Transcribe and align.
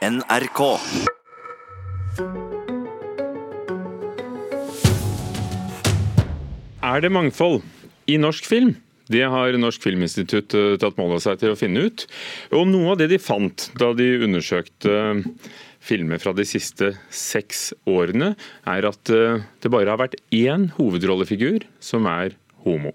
NRK. 0.00 0.60
Er 6.80 7.02
det 7.04 7.10
mangfold 7.12 7.58
i 8.08 8.16
norsk 8.16 8.46
film? 8.48 8.70
Det 9.12 9.26
har 9.28 9.58
Norsk 9.60 9.82
Filminstitutt 9.84 10.54
eh, 10.56 10.78
tatt 10.80 10.96
mål 10.96 11.18
av 11.18 11.20
seg 11.20 11.42
til 11.42 11.52
å 11.52 11.58
finne 11.58 11.82
ut. 11.84 12.06
Og 12.56 12.64
Noe 12.70 12.94
av 12.94 13.00
det 13.02 13.10
de 13.10 13.18
fant 13.20 13.66
da 13.76 13.90
de 13.98 14.06
undersøkte 14.24 14.94
eh, 14.94 15.20
filmer 15.84 16.22
fra 16.22 16.32
de 16.32 16.46
siste 16.48 16.94
seks 17.12 17.74
årene, 17.90 18.30
er 18.64 18.88
at 18.88 19.12
eh, 19.12 19.42
det 19.60 19.72
bare 19.74 19.92
har 19.92 20.00
vært 20.00 20.16
én 20.32 20.70
hovedrollefigur 20.78 21.66
som 21.76 22.08
er 22.08 22.38
homo. 22.64 22.94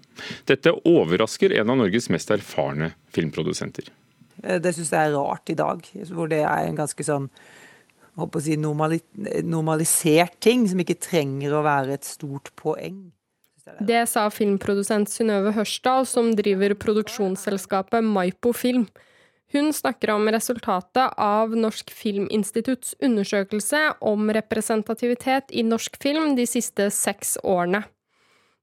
Dette 0.50 0.74
overrasker 0.82 1.54
en 1.54 1.70
av 1.70 1.78
Norges 1.84 2.10
mest 2.10 2.34
erfarne 2.34 2.96
filmprodusenter. 3.14 3.92
Det 4.42 4.72
syns 4.76 4.92
jeg 4.92 5.10
er 5.10 5.16
rart 5.16 5.52
i 5.52 5.56
dag, 5.58 5.80
hvor 6.12 6.28
det 6.30 6.42
er 6.44 6.66
en 6.66 6.78
ganske 6.78 7.06
sånn 7.06 7.30
å 8.16 8.26
si, 8.40 8.56
normali 8.56 9.00
normalisert 9.44 10.38
ting, 10.44 10.64
som 10.68 10.80
ikke 10.80 10.98
trenger 11.00 11.52
å 11.52 11.64
være 11.66 11.98
et 11.98 12.08
stort 12.08 12.52
poeng. 12.56 13.10
Det 13.82 14.04
sa 14.08 14.28
filmprodusent 14.30 15.10
Synnøve 15.10 15.52
Hørsdal, 15.56 16.06
som 16.06 16.30
driver 16.38 16.76
produksjonsselskapet 16.78 18.04
Maipo 18.06 18.52
Film. 18.54 18.86
Hun 19.54 19.72
snakker 19.74 20.10
om 20.14 20.26
resultatet 20.30 21.18
av 21.22 21.52
Norsk 21.54 21.90
Filminstitutts 21.94 22.94
undersøkelse 23.02 23.82
om 24.06 24.30
representativitet 24.34 25.52
i 25.54 25.62
norsk 25.66 25.98
film 26.02 26.34
de 26.38 26.46
siste 26.50 26.88
seks 26.94 27.36
årene. 27.46 27.84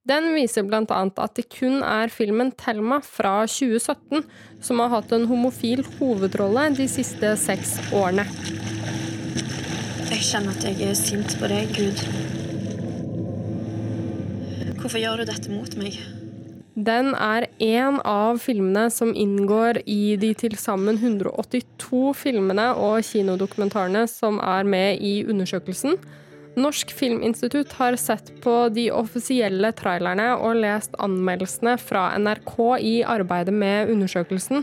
Den 0.04 0.34
viser 0.36 0.66
annet 0.68 1.20
at 1.24 1.38
det 1.38 1.46
kun 1.48 1.78
er 1.80 2.12
filmen 2.12 2.50
Thelma 2.60 2.98
fra 3.00 3.46
2017 3.48 4.26
som 4.60 4.82
har 4.84 4.90
hatt 4.92 5.14
en 5.16 5.30
homofil 5.30 5.80
hovedrolle 5.96 6.66
de 6.76 6.90
siste 6.92 7.30
seks 7.40 7.78
årene. 7.96 8.26
Jeg 10.10 10.26
kjenner 10.28 10.52
at 10.52 10.66
jeg 10.68 10.90
er 10.90 10.98
sint 11.00 11.38
på 11.40 11.48
deg, 11.48 11.72
Gud. 11.72 12.04
Hvorfor 14.82 15.00
gjør 15.00 15.24
du 15.24 15.30
dette 15.30 15.54
mot 15.54 15.78
meg? 15.80 15.96
Den 16.76 17.14
er 17.16 17.48
én 17.64 18.02
av 18.04 18.42
filmene 18.44 18.90
som 18.92 19.14
inngår 19.16 19.80
i 19.88 20.18
de 20.20 20.34
til 20.36 20.58
sammen 20.60 21.00
182 21.00 22.12
filmene 22.26 22.74
og 22.76 23.00
kinodokumentarene 23.08 24.04
som 24.12 24.44
er 24.44 24.68
med 24.68 25.00
i 25.00 25.22
undersøkelsen. 25.24 25.96
Norsk 26.56 26.92
Filminstitutt 26.94 27.72
har 27.80 27.96
sett 27.96 28.30
på 28.42 28.54
de 28.70 28.90
offisielle 28.94 29.72
trailerne 29.74 30.30
og 30.36 30.60
lest 30.62 30.94
anmeldelsene 31.02 31.80
fra 31.82 32.12
NRK 32.22 32.58
i 32.78 32.96
arbeidet 33.10 33.56
med 33.58 33.90
undersøkelsen. 33.90 34.62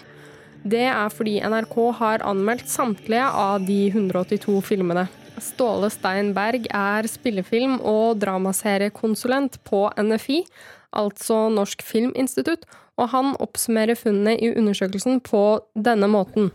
Det 0.62 0.84
er 0.86 1.08
fordi 1.10 1.40
NRK 1.40 1.76
har 1.98 2.22
anmeldt 2.26 2.68
samtlige 2.70 3.24
av 3.26 3.64
de 3.66 3.80
182 3.88 4.60
filmene. 4.68 5.08
Ståle 5.40 5.88
Stein 5.90 6.34
Berg 6.36 6.68
er 6.68 7.08
spillefilm- 7.10 7.80
og 7.80 8.20
dramaseriekonsulent 8.22 9.58
på 9.66 9.88
NFI, 9.96 10.44
altså 10.94 11.48
Norsk 11.50 11.82
Filminstitutt, 11.86 12.68
og 13.00 13.10
han 13.14 13.32
oppsummerer 13.40 13.98
funnene 13.98 14.36
i 14.36 14.52
undersøkelsen 14.52 15.22
på 15.24 15.42
denne 15.74 16.10
måten. 16.12 16.50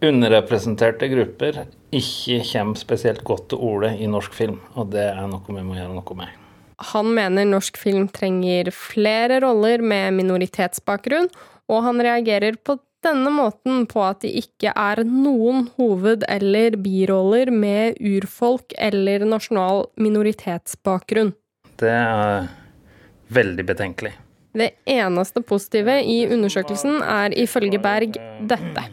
Underrepresenterte 0.00 1.10
grupper 1.12 1.66
ikke 1.90 2.40
kommer 2.52 2.78
spesielt 2.78 3.24
godt 3.26 3.48
til 3.52 3.62
orde 3.64 3.94
i 3.98 4.08
norsk 4.10 4.34
film, 4.36 4.60
og 4.78 4.92
det 4.94 5.08
er 5.12 5.26
noe 5.30 5.42
vi 5.46 5.64
må 5.64 5.78
gjøre 5.78 5.94
noe 5.96 6.18
med. 6.18 6.36
Han 6.90 7.10
mener 7.12 7.48
norsk 7.48 7.76
film 7.76 8.06
trenger 8.08 8.70
flere 8.72 9.40
roller 9.44 9.82
med 9.84 10.16
minoritetsbakgrunn, 10.16 11.28
og 11.70 11.82
han 11.84 12.00
reagerer 12.02 12.56
på 12.64 12.78
denne 13.04 13.32
måten 13.32 13.86
på 13.88 14.02
at 14.04 14.22
det 14.24 14.32
ikke 14.42 14.72
er 14.76 15.02
noen 15.08 15.68
hoved- 15.78 16.24
eller 16.28 16.76
biroller 16.80 17.52
med 17.52 18.00
urfolk 18.00 18.74
eller 18.78 19.24
nasjonal 19.28 19.86
minoritetsbakgrunn. 20.00 21.32
Det 21.80 21.92
er 21.96 22.48
veldig 23.32 23.66
betenkelig. 23.72 24.14
Det 24.52 24.72
eneste 24.90 25.40
positive 25.46 26.00
i 26.02 26.24
undersøkelsen 26.26 27.00
er 27.06 27.36
ifølge 27.38 27.78
Berg 27.80 28.18
dette. 28.50 28.88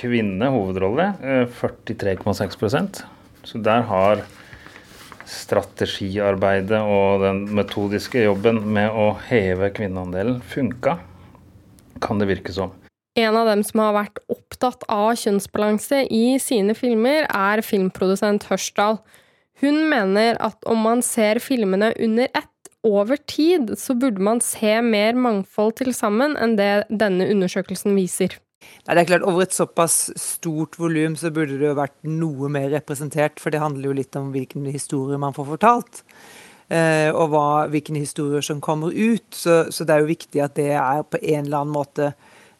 Kvinne 0.00 0.48
hovedrolle, 0.48 1.10
43,6% 1.52 3.02
Så 3.44 3.58
der 3.60 3.84
har 3.88 4.22
strategiarbeidet 5.30 6.80
og 6.80 7.22
den 7.22 7.44
metodiske 7.54 8.24
jobben 8.24 8.62
med 8.74 8.90
å 8.90 9.12
heve 9.28 9.70
kvinneandelen 9.76 10.40
funka, 10.50 10.96
kan 12.02 12.20
det 12.20 12.30
virke 12.30 12.54
som. 12.54 12.72
En 13.18 13.36
av 13.36 13.48
dem 13.50 13.62
som 13.66 13.82
har 13.84 13.96
vært 13.96 14.20
opptatt 14.30 14.84
av 14.90 15.12
kjønnsbalanse 15.20 16.04
i 16.14 16.38
sine 16.42 16.76
filmer, 16.78 17.26
er 17.26 17.62
filmprodusent 17.66 18.46
Hørsdal. 18.50 19.00
Hun 19.60 19.82
mener 19.90 20.38
at 20.40 20.58
om 20.70 20.80
man 20.86 21.02
ser 21.04 21.42
filmene 21.42 21.92
under 21.98 22.30
ett 22.32 22.70
over 22.86 23.18
tid, 23.28 23.74
så 23.78 23.94
burde 23.98 24.22
man 24.24 24.40
se 24.40 24.78
mer 24.80 25.18
mangfold 25.18 25.76
til 25.82 25.92
sammen 25.94 26.38
enn 26.40 26.56
det 26.56 26.86
denne 26.88 27.28
undersøkelsen 27.28 27.98
viser. 27.98 28.38
Nei, 28.60 28.94
det 28.94 29.02
er 29.02 29.08
klart, 29.12 29.24
Over 29.28 29.46
et 29.46 29.56
såpass 29.56 30.10
stort 30.20 30.76
volum 30.80 31.16
så 31.16 31.32
burde 31.34 31.56
det 31.60 31.68
jo 31.70 31.78
vært 31.78 31.96
noe 32.08 32.50
mer 32.52 32.68
representert, 32.74 33.40
for 33.40 33.52
det 33.52 33.62
handler 33.62 33.90
jo 33.90 33.98
litt 34.00 34.16
om 34.20 34.30
hvilken 34.34 34.68
historie 34.68 35.20
man 35.20 35.36
får 35.36 35.48
fortalt. 35.54 36.02
Eh, 36.70 37.08
og 37.10 37.32
hva, 37.32 37.46
hvilke 37.70 37.96
historier 37.96 38.44
som 38.46 38.60
kommer 38.62 38.94
ut. 38.94 39.26
Så, 39.34 39.64
så, 39.74 39.86
det 39.86 39.94
er 39.94 40.04
jo 40.04 40.12
viktig 40.12 40.44
at 40.44 40.54
det 40.58 40.70
er 40.76 41.02
på 41.02 41.18
en 41.20 41.48
eller 41.48 41.64
annen 41.64 41.74
måte 41.74 42.12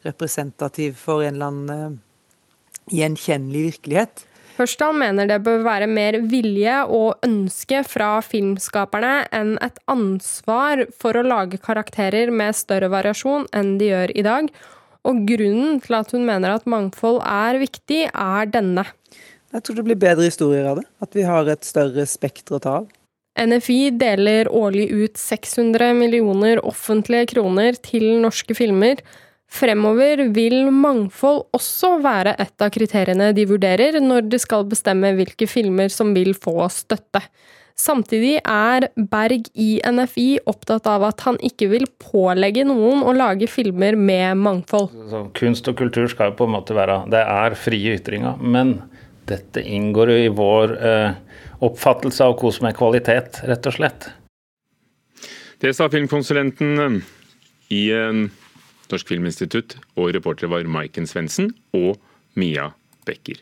representativ 0.07 0.97
for 0.99 1.23
en 1.23 1.37
eller 1.37 1.53
annen 1.53 1.71
eh, 1.77 2.97
gjenkjennelig 3.01 3.69
virkelighet. 3.69 4.27
Hørsdal 4.61 4.97
mener 4.99 5.29
det 5.31 5.39
bør 5.45 5.63
være 5.65 5.87
mer 5.89 6.19
vilje 6.29 6.75
og 6.93 7.23
ønske 7.25 7.81
fra 7.89 8.11
filmskaperne 8.25 9.23
enn 9.33 9.55
et 9.65 9.79
ansvar 9.89 10.83
for 11.01 11.17
å 11.17 11.25
lage 11.25 11.61
karakterer 11.63 12.33
med 12.35 12.59
større 12.59 12.91
variasjon 12.93 13.47
enn 13.57 13.79
de 13.81 13.89
gjør 13.93 14.13
i 14.13 14.27
dag. 14.27 14.51
Og 15.09 15.25
grunnen 15.29 15.81
til 15.81 15.97
at 15.97 16.13
hun 16.15 16.27
mener 16.29 16.55
at 16.55 16.69
mangfold 16.69 17.23
er 17.25 17.61
viktig, 17.63 18.07
er 18.13 18.51
denne. 18.53 18.85
Jeg 19.51 19.65
tror 19.67 19.81
det 19.81 19.87
blir 19.89 19.99
bedre 19.99 20.29
historier 20.29 20.69
av 20.71 20.81
det. 20.81 20.87
At 21.03 21.17
vi 21.17 21.25
har 21.27 21.49
et 21.51 21.67
større 21.67 22.05
spekter 22.07 22.59
å 22.59 22.63
ta 22.63 22.75
av. 22.83 22.91
NFI 23.41 23.95
deler 23.97 24.51
årlig 24.53 24.91
ut 24.91 25.19
600 25.19 25.95
millioner 25.97 26.61
offentlige 26.67 27.31
kroner 27.33 27.79
til 27.81 28.21
norske 28.21 28.55
filmer. 28.59 29.01
Fremover 29.51 30.27
vil 30.35 30.69
mangfold 30.71 31.47
også 31.57 31.97
være 32.05 32.37
et 32.43 32.63
av 32.63 32.71
kriteriene 32.75 33.31
de 33.35 33.47
vurderer 33.51 33.99
når 34.03 34.29
de 34.31 34.39
skal 34.43 34.67
bestemme 34.71 35.15
hvilke 35.19 35.49
filmer 35.51 35.91
som 35.91 36.13
vil 36.15 36.37
få 36.39 36.69
støtte. 36.71 37.23
Samtidig 37.79 38.37
er 38.45 38.89
Berg 39.11 39.49
i 39.55 39.71
NFI 39.85 40.29
opptatt 40.51 40.89
av 40.91 41.05
at 41.09 41.25
han 41.27 41.39
ikke 41.45 41.71
vil 41.71 41.87
pålegge 42.03 42.67
noen 42.69 43.05
å 43.07 43.15
lage 43.17 43.49
filmer 43.51 43.97
med 43.97 44.41
mangfold. 44.43 44.93
Så 45.11 45.23
kunst 45.37 45.71
og 45.71 45.79
kultur 45.81 46.11
skal 46.13 46.33
jo 46.33 46.39
på 46.41 46.49
en 46.49 46.55
måte 46.59 46.77
være 46.77 47.03
Det 47.13 47.23
er 47.23 47.57
frie 47.59 47.97
ytringer. 47.97 48.41
Men 48.41 48.77
dette 49.31 49.63
inngår 49.63 50.13
jo 50.13 50.19
i 50.25 50.33
vår 50.35 50.77
eh, 50.77 51.11
oppfattelse 51.65 52.27
av 52.27 52.37
hva 52.41 52.53
som 52.55 52.69
er 52.69 52.77
kvalitet, 52.77 53.43
rett 53.49 53.69
og 53.71 53.77
slett. 53.77 54.11
Det 55.61 55.75
sa 55.77 55.91
filmkonsulenten 55.93 56.85
eh, 56.87 57.01
i 57.77 57.83
eh, 57.95 58.25
Norsk 58.91 59.13
Filminstitutt, 59.13 59.77
og 59.97 60.15
reportere 60.17 60.51
var 60.51 60.67
Maiken 60.67 61.07
Svendsen 61.09 61.53
og 61.77 62.01
Mia 62.39 62.73
Becker. 63.07 63.39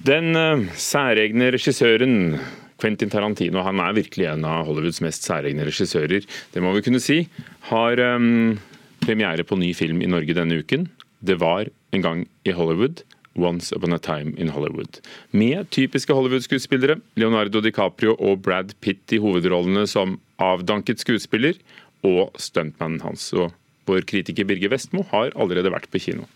Den 0.00 0.32
uh, 0.32 0.64
særegne 0.80 1.50
regissøren 1.52 2.38
Quentin 2.80 3.10
Tarantino, 3.12 3.60
han 3.66 3.82
er 3.84 3.96
virkelig 3.98 4.30
en 4.30 4.46
av 4.48 4.64
Hollywoods 4.64 5.02
mest 5.04 5.26
særegne 5.28 5.66
regissører, 5.68 6.24
det 6.24 6.62
må 6.64 6.72
vi 6.72 6.84
kunne 6.86 7.02
si, 7.04 7.26
har 7.68 8.00
um, 8.16 8.56
premiere 9.04 9.44
på 9.44 9.58
ny 9.60 9.74
film 9.76 10.00
i 10.00 10.08
Norge 10.08 10.36
denne 10.36 10.62
uken. 10.62 10.88
Det 11.20 11.36
var 11.42 11.68
en 11.92 12.06
gang 12.06 12.24
i 12.48 12.56
Hollywood. 12.56 13.04
Once 13.38 13.70
Upon 13.76 13.94
a 13.94 13.98
Time 14.02 14.34
in 14.36 14.48
Hollywood. 14.50 14.98
Med 15.30 15.68
typiske 15.70 16.12
Hollywood-skuespillere, 16.12 16.98
Leonardo 17.14 17.60
DiCaprio 17.62 18.16
og 18.18 18.42
Brad 18.42 18.74
Pitt 18.82 19.14
i 19.14 19.20
hovedrollene 19.22 19.86
som 19.88 20.16
avdanket 20.42 21.04
skuespiller, 21.04 21.54
og 22.02 22.34
stuntmannen 22.40 23.00
hans. 23.04 23.28
Og 23.36 23.52
vår 23.86 24.02
kritiker 24.08 24.48
Birger 24.48 24.74
Vestmo 24.74 25.06
har 25.12 25.30
allerede 25.38 25.72
vært 25.72 25.88
på 25.92 26.02
kino. 26.02 26.26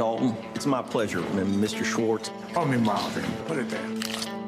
Dalton. 0.00 0.34
It's 0.54 0.64
my 0.64 0.80
pleasure, 0.80 1.20
Mr. 1.20 1.84
Schwartz. 1.84 2.30
Call 2.54 2.64
me 2.64 2.78
Marvin. 2.78 3.22
Put 3.46 3.58
it 3.58 3.68
there. 3.68 3.86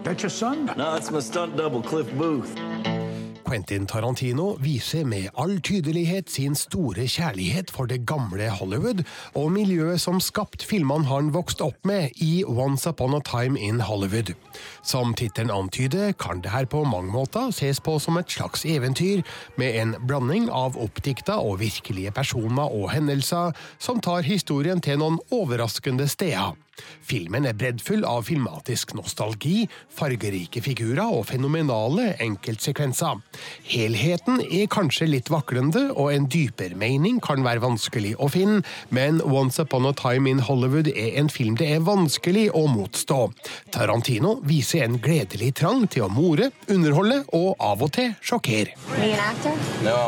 That's 0.02 0.22
your 0.22 0.30
son? 0.30 0.72
No, 0.78 0.94
it's 0.94 1.10
my 1.10 1.20
stunt 1.20 1.58
double, 1.58 1.82
Cliff 1.82 2.10
Booth. 2.16 2.56
Quentin 3.52 3.84
Tarantino 3.84 4.54
viser 4.64 5.04
med 5.04 5.26
all 5.36 5.58
tydelighet 5.60 6.30
sin 6.32 6.54
store 6.56 7.04
kjærlighet 7.04 7.68
for 7.68 7.84
det 7.84 7.98
gamle 8.08 8.46
Hollywood 8.48 9.02
og 9.36 9.50
miljøet 9.52 10.00
som 10.00 10.22
skapt 10.24 10.64
filmene 10.64 11.04
han 11.10 11.28
vokste 11.34 11.66
opp 11.66 11.84
med 11.84 12.16
i 12.24 12.46
Once 12.48 12.88
Upon 12.88 13.18
a 13.18 13.20
Time 13.28 13.60
in 13.60 13.82
Hollywood. 13.84 14.32
Som 14.80 15.12
tittelen 15.12 15.52
antyder, 15.52 16.14
kan 16.16 16.40
det 16.40 16.54
her 16.54 16.64
på 16.64 16.80
mange 16.88 17.12
måter 17.12 17.52
ses 17.52 17.76
på 17.76 17.98
som 18.00 18.16
et 18.16 18.32
slags 18.32 18.64
eventyr, 18.64 19.20
med 19.60 19.76
en 19.82 19.96
blanding 20.08 20.48
av 20.48 20.80
oppdikta 20.80 21.36
og 21.36 21.60
virkelige 21.60 22.16
personer 22.16 22.72
og 22.72 22.88
hendelser 22.94 23.52
som 23.76 24.00
tar 24.00 24.24
historien 24.24 24.80
til 24.80 25.02
noen 25.04 25.20
overraskende 25.28 26.08
steder. 26.08 26.56
Filmen 27.02 27.44
er 27.44 27.56
breddfull 27.58 28.04
av 28.08 28.22
filmatisk 28.28 28.94
nostalgi, 28.96 29.66
fargerike 29.92 30.62
figurer 30.64 31.04
og 31.04 31.26
fenomenale 31.28 32.14
enkeltsekvenser. 32.22 33.20
Helheten 33.68 34.40
er 34.46 34.70
kanskje 34.72 35.10
litt 35.10 35.30
vaklende, 35.32 35.88
og 35.92 36.12
en 36.14 36.28
dypere 36.32 36.78
mening 36.78 37.20
kan 37.24 37.44
være 37.44 37.64
vanskelig 37.64 38.14
å 38.22 38.30
finne, 38.32 38.62
men 38.94 39.20
Once 39.26 39.62
Upon 39.62 39.86
a 39.90 39.94
Time 39.98 40.30
in 40.30 40.42
Hollywood 40.46 40.88
er 40.94 41.18
en 41.20 41.30
film 41.32 41.58
det 41.60 41.68
er 41.76 41.84
vanskelig 41.84 42.48
å 42.56 42.66
motstå. 42.70 43.20
Tarantino 43.74 44.38
viser 44.48 44.86
en 44.86 45.00
gledelig 45.02 45.52
trang 45.60 45.86
til 45.92 46.06
å 46.06 46.12
more, 46.12 46.50
underholde 46.72 47.22
og 47.36 47.56
av 47.60 47.84
og 47.84 47.92
til 47.98 48.14
sjokkere. 48.24 48.72
No. 49.82 49.98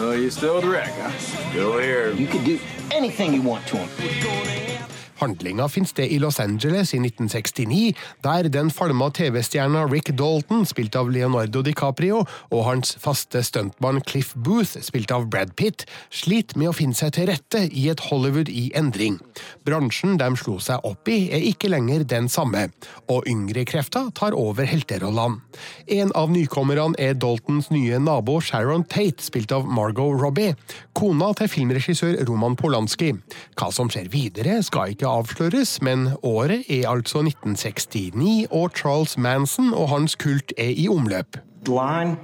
So 0.00 0.12
you 0.12 0.30
still 0.30 0.62
direct, 0.62 0.96
huh? 0.96 1.10
Still 1.50 1.76
here. 1.76 2.10
You 2.12 2.26
could 2.26 2.42
do 2.42 2.58
anything 2.90 3.34
you 3.34 3.42
want 3.42 3.66
to 3.66 3.76
him. 3.76 4.89
Handlinga 5.20 5.68
finner 5.68 5.90
sted 5.90 6.12
i 6.12 6.18
Los 6.18 6.40
Angeles 6.40 6.94
i 6.94 7.00
1969, 7.00 7.94
der 8.24 8.48
den 8.48 8.70
falma 8.72 9.10
TV-stjerna 9.12 9.84
Rick 9.90 10.12
Dalton, 10.16 10.64
spilt 10.66 10.96
av 10.96 11.10
Leonardo 11.12 11.62
DiCaprio, 11.64 12.22
og 12.50 12.64
hans 12.64 12.94
faste 13.00 13.42
stuntmann 13.44 14.00
Cliff 14.08 14.32
Booth, 14.34 14.78
spilt 14.84 15.12
av 15.12 15.26
Brad 15.30 15.52
Pitt, 15.60 15.84
sliter 16.08 16.56
med 16.60 16.70
å 16.70 16.76
finne 16.76 16.96
seg 16.96 17.12
til 17.16 17.28
rette 17.30 17.66
i 17.68 17.88
et 17.92 18.04
Hollywood 18.08 18.48
i 18.48 18.70
endring. 18.78 19.18
Bransjen 19.68 20.16
de 20.20 20.30
slo 20.40 20.56
seg 20.62 20.86
opp 20.88 21.10
i, 21.12 21.28
er 21.28 21.44
ikke 21.50 21.70
lenger 21.72 22.06
den 22.08 22.30
samme, 22.32 22.68
og 23.12 23.28
yngre 23.28 23.66
krefter 23.68 24.08
tar 24.16 24.36
over 24.38 24.68
helterollene. 24.68 25.40
En 25.90 26.14
av 26.16 26.30
nykommerne 26.32 26.96
er 27.00 27.18
Daltons 27.18 27.68
nye 27.74 27.98
nabo 28.00 28.38
Sharon 28.40 28.86
Tate, 28.88 29.20
spilt 29.26 29.52
av 29.52 29.68
Margot 29.68 30.16
Robbie, 30.16 30.56
kona 30.96 31.32
til 31.36 31.50
filmregissør 31.50 32.22
Roman 32.28 32.56
Polanski. 32.56 33.12
Hva 33.58 33.70
som 33.74 33.90
skjer 33.92 34.08
videre, 34.12 34.60
skal 34.64 34.94
ikke 34.94 35.09
avsløres, 35.10 35.82
men 35.82 36.08
året 36.22 36.64
er 36.70 36.88
altså 36.88 37.18
1969, 37.18 38.46
og 38.50 38.70
Charles 38.76 39.18
Manson 39.18 39.74
og 39.74 39.88
hans 39.88 40.14
kult 40.14 40.52
er 40.58 40.72
i 40.76 40.88
omløp. 40.88 41.36
Line. 41.66 42.16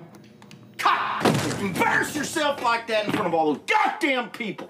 Cut! 0.78 1.26
Embarrass 1.60 2.14
yourself 2.16 2.60
like 2.62 2.86
that 2.88 3.06
in 3.06 3.12
front 3.12 3.26
of 3.26 3.34
all 3.34 3.54
those 3.54 3.60
goddamn 3.66 4.28
people. 4.30 4.66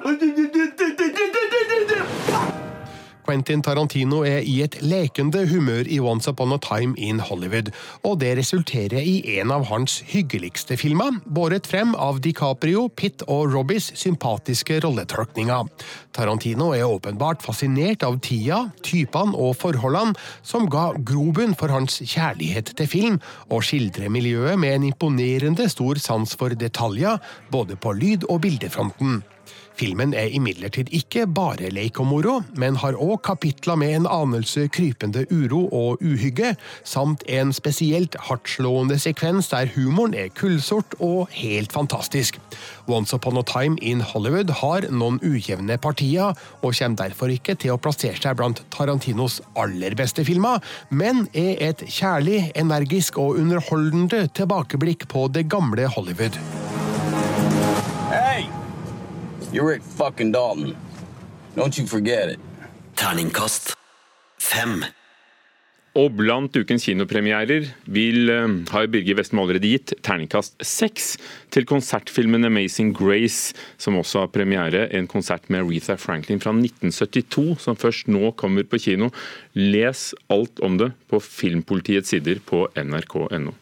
Quentin 3.26 3.62
Tarantino 3.64 4.20
er 4.23 4.44
i 4.46 4.61
et 4.62 4.76
lekende 4.87 5.43
humør 5.50 5.88
i 5.90 5.99
Once 5.99 6.31
Upon 6.31 6.55
a 6.55 6.58
Time 6.62 6.94
in 7.02 7.19
Hollywood, 7.19 7.73
og 8.06 8.20
det 8.20 8.37
resulterer 8.38 9.02
i 9.02 9.17
en 9.40 9.50
av 9.50 9.67
hans 9.67 9.99
hyggeligste 10.06 10.78
filmer, 10.78 11.19
båret 11.26 11.67
frem 11.67 11.96
av 11.99 12.20
DiCaprio, 12.23 12.87
Pitt 12.94 13.25
og 13.26 13.50
Robbies 13.55 13.90
sympatiske 13.99 14.78
rolletolkninger. 14.87 15.67
Tarantino 16.14 16.70
er 16.76 16.87
åpenbart 16.87 17.43
fascinert 17.43 18.06
av 18.06 18.20
tida, 18.23 18.62
typene 18.87 19.34
og 19.34 19.56
forholdene 19.58 20.14
som 20.46 20.70
ga 20.70 20.93
grobunn 20.96 21.58
for 21.58 21.75
hans 21.75 21.99
kjærlighet 22.06 22.76
til 22.78 22.90
film, 22.90 23.23
og 23.50 23.67
skildrer 23.67 24.12
miljøet 24.12 24.61
med 24.62 24.78
en 24.78 24.90
imponerende 24.93 25.67
stor 25.73 25.99
sans 25.99 26.38
for 26.38 26.55
detaljer, 26.55 27.19
både 27.50 27.75
på 27.75 27.96
lyd- 27.99 28.31
og 28.31 28.44
bildefronten. 28.46 29.25
Filmen 29.76 30.14
er 30.16 30.32
imidlertid 30.32 30.88
ikke 30.96 31.26
bare 31.28 31.69
leik 31.75 32.00
og 32.00 32.08
moro, 32.08 32.37
men 32.56 32.78
har 32.81 32.96
òg 32.96 33.20
kapitler 33.26 33.76
med 33.76 33.93
en 33.96 34.08
anelse 34.08 34.66
krypende 34.72 35.26
uro 35.31 35.66
og 35.69 36.00
uhygge, 36.00 36.54
samt 36.84 37.25
en 37.28 37.52
spesielt 37.56 38.16
hardtslående 38.28 38.98
sekvens 39.02 39.50
der 39.52 39.69
humoren 39.75 40.16
er 40.16 40.32
kullsort 40.32 40.96
og 41.00 41.28
helt 41.37 41.72
fantastisk. 41.76 42.40
Once 42.88 43.14
Upon 43.14 43.37
a 43.37 43.44
Time 43.46 43.76
in 43.82 44.00
Hollywood 44.00 44.52
har 44.62 44.88
noen 44.90 45.20
ujevne 45.20 45.76
partier, 45.78 46.32
og 46.62 46.76
kommer 46.78 47.02
derfor 47.02 47.32
ikke 47.32 47.56
til 47.60 47.75
å 47.75 47.81
plassere 47.81 48.16
seg 48.16 48.38
blant 48.38 48.62
Tarantinos 48.75 49.42
aller 49.60 49.96
beste 49.99 50.25
filmer, 50.25 50.62
men 50.90 51.26
er 51.37 51.60
et 51.70 51.84
kjærlig, 51.84 52.46
energisk 52.56 53.20
og 53.20 53.42
underholdende 53.42 54.26
tilbakeblikk 54.37 55.08
på 55.12 55.28
det 55.34 55.49
gamle 55.52 55.90
Hollywood. 55.92 56.40
You're 59.52 59.69
Rick 59.69 59.82
fucking 59.82 60.32
Dalton. 60.32 60.76
Don't 61.54 61.78
you 61.78 61.87
forget 61.87 62.28
it. 62.28 62.40
Terningkast 62.96 63.75
fem. 64.38 64.84
Og 65.96 66.10
blant 66.12 66.56
ukens 66.58 66.84
kinopremierer 66.84 67.70
vil, 67.88 68.28
eh, 68.28 68.48
har 68.70 68.87
Birger 68.87 69.16
Westmo 69.16 69.43
allerede 69.46 69.70
gitt 69.70 69.94
terningkast 70.02 70.58
seks 70.60 71.16
til 71.50 71.64
konsertfilmen 71.64 72.44
'Amazing 72.44 72.93
Grace', 72.93 73.54
som 73.78 73.94
også 73.96 74.20
har 74.20 74.26
premiere. 74.26 74.93
En 74.93 75.06
konsert 75.06 75.49
med 75.49 75.60
Aretha 75.60 75.96
Franklin 75.96 76.40
fra 76.40 76.52
1972, 76.52 77.56
som 77.58 77.76
først 77.76 78.08
nå 78.08 78.37
kommer 78.37 78.64
på 78.64 78.78
kino. 78.78 79.10
Les 79.54 80.14
alt 80.28 80.60
om 80.60 80.76
det 80.76 80.92
på 81.08 81.20
Filmpolitiets 81.20 82.08
sider 82.08 82.40
på 82.40 82.69
nrk.no. 82.76 83.54